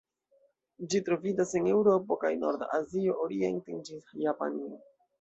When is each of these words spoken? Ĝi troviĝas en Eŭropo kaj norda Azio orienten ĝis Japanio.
Ĝi 0.93 1.01
troviĝas 1.09 1.53
en 1.61 1.69
Eŭropo 1.75 2.19
kaj 2.25 2.33
norda 2.47 2.73
Azio 2.81 3.21
orienten 3.29 3.89
ĝis 3.93 4.13
Japanio. 4.29 4.87